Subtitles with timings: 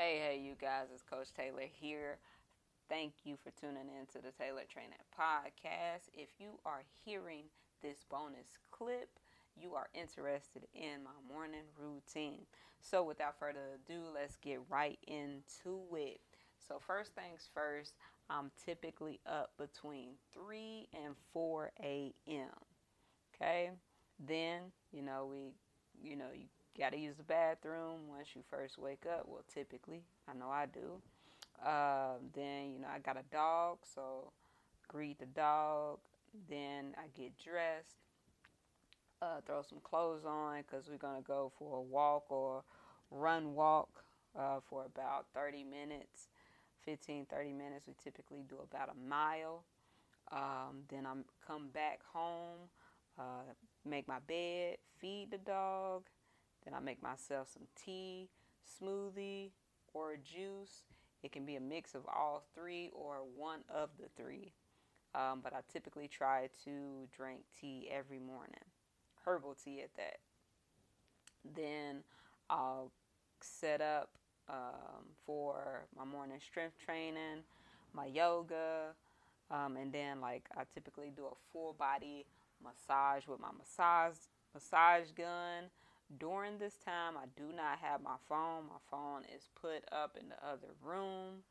[0.00, 2.18] Hey, hey, you guys, it's Coach Taylor here.
[2.88, 6.06] Thank you for tuning in to the Taylor Training Podcast.
[6.14, 7.46] If you are hearing
[7.82, 9.08] this bonus clip,
[9.60, 12.42] you are interested in my morning routine.
[12.80, 16.20] So, without further ado, let's get right into it.
[16.68, 17.94] So, first things first,
[18.30, 22.54] I'm typically up between 3 and 4 a.m.
[23.34, 23.70] Okay,
[24.24, 24.60] then
[24.92, 25.54] you know, we,
[26.00, 26.44] you know, you
[26.78, 29.24] got to use the bathroom once you first wake up.
[29.26, 31.02] Well, typically, I know I do.
[31.64, 34.32] Uh, then, you know, I got a dog, so
[34.86, 35.98] greet the dog.
[36.48, 37.96] Then I get dressed,
[39.20, 42.62] uh, throw some clothes on because we're going to go for a walk or
[43.10, 44.04] run walk
[44.38, 46.28] uh, for about 30 minutes,
[46.84, 47.88] 15, 30 minutes.
[47.88, 49.64] We typically do about a mile.
[50.30, 51.14] Um, then I
[51.44, 52.68] come back home,
[53.18, 53.52] uh,
[53.84, 56.04] make my bed, feed the dog,
[56.68, 58.28] then I make myself some tea,
[58.66, 59.50] smoothie,
[59.94, 60.82] or juice.
[61.22, 64.52] It can be a mix of all three or one of the three.
[65.14, 68.64] Um, but I typically try to drink tea every morning,
[69.24, 70.18] herbal tea at that.
[71.56, 72.02] Then
[72.50, 72.92] I'll
[73.40, 74.10] set up
[74.50, 77.44] um, for my morning strength training,
[77.94, 78.94] my yoga,
[79.50, 82.26] um, and then like I typically do a full body
[82.62, 84.16] massage with my massage
[84.52, 85.70] massage gun.
[86.16, 88.64] During this time, I do not have my phone.
[88.68, 91.42] My phone is put up in the other room.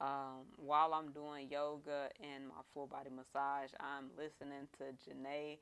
[0.00, 5.58] Um, while I'm doing yoga and my full body massage, I'm listening to Jhené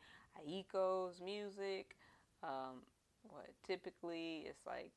[0.49, 1.97] Aiko's music.
[2.43, 2.83] Um,
[3.23, 4.93] what typically it's like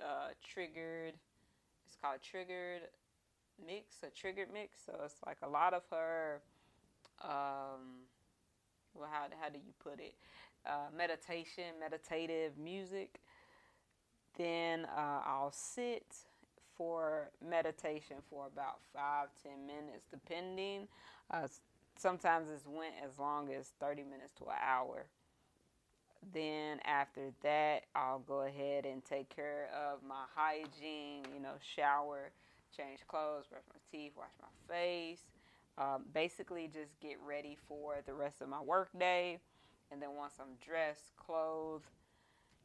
[0.00, 1.14] uh, triggered.
[1.86, 2.82] It's called triggered
[3.64, 4.78] mix, a triggered mix.
[4.86, 6.42] So it's like a lot of her.
[7.22, 8.06] Um,
[8.94, 10.14] well, how how do you put it?
[10.66, 13.20] Uh, meditation, meditative music.
[14.36, 16.04] Then uh, I'll sit
[16.76, 20.88] for meditation for about five, ten minutes, depending.
[21.30, 21.46] Uh,
[21.96, 25.06] sometimes it's went as long as 30 minutes to an hour.
[26.32, 32.30] Then after that, I'll go ahead and take care of my hygiene, you know, shower,
[32.76, 35.20] change clothes, brush my teeth, wash my face.
[35.76, 39.38] Um, basically, just get ready for the rest of my work day.
[39.90, 41.84] And then once I'm dressed, clothed,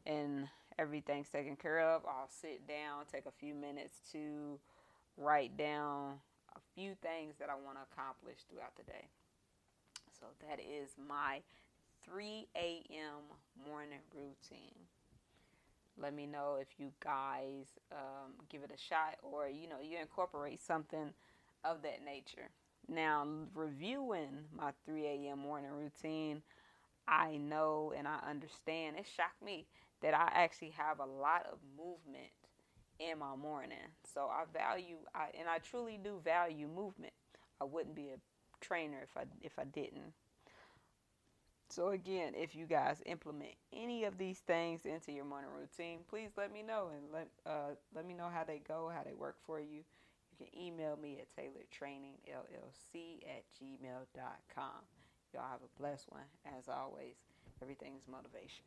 [0.06, 0.48] and
[0.78, 4.60] everything's taken care of, I'll sit down, take a few minutes to
[5.18, 6.16] write down
[6.56, 9.06] a few things that I want to accomplish throughout the day.
[10.20, 11.42] So that is my
[12.06, 13.68] 3 a.m.
[13.68, 14.76] morning routine.
[16.02, 19.98] Let me know if you guys um, give it a shot or you know you
[20.00, 21.14] incorporate something
[21.64, 22.50] of that nature.
[22.88, 25.40] Now, reviewing my 3 a.m.
[25.40, 26.42] morning routine,
[27.10, 28.98] I know and I understand.
[28.98, 29.66] It shocked me
[30.02, 32.32] that I actually have a lot of movement
[33.00, 33.78] in my morning.
[34.14, 37.14] So I value I and I truly do value movement.
[37.60, 38.20] I wouldn't be a
[38.62, 40.14] trainer if I if I didn't.
[41.70, 46.32] So again, if you guys implement any of these things into your morning routine, please
[46.36, 49.38] let me know and let uh, let me know how they go, how they work
[49.46, 49.84] for you.
[50.32, 54.84] You can email me at taylortrainingllc at gmail.com.
[55.34, 56.26] Y'all have a blessed one.
[56.58, 57.16] As always,
[57.62, 58.66] everything's motivation.